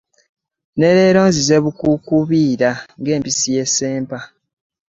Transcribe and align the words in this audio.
Ne 0.77 0.87
leero 0.95 1.21
nzize 1.29 1.55
bukuukubira 1.63 2.71
ng'empisi 2.99 3.47
y'e 3.55 3.65
Ssempa. 3.69 4.19